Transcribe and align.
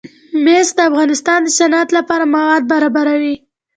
مس 0.43 0.67
د 0.77 0.79
افغانستان 0.89 1.39
د 1.43 1.49
صنعت 1.59 1.89
لپاره 1.97 2.23
مواد 2.35 2.63
برابروي. 2.71 3.35